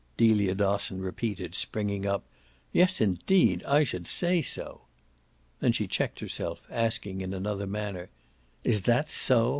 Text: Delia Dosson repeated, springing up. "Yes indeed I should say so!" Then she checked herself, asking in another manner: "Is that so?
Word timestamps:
Delia 0.17 0.55
Dosson 0.55 0.99
repeated, 1.03 1.53
springing 1.53 2.07
up. 2.07 2.23
"Yes 2.73 2.99
indeed 2.99 3.63
I 3.65 3.83
should 3.83 4.07
say 4.07 4.41
so!" 4.41 4.81
Then 5.59 5.73
she 5.73 5.85
checked 5.85 6.21
herself, 6.21 6.65
asking 6.71 7.21
in 7.21 7.35
another 7.35 7.67
manner: 7.67 8.09
"Is 8.63 8.81
that 8.89 9.11
so? 9.11 9.49